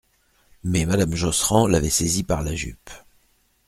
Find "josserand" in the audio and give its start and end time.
1.13-1.67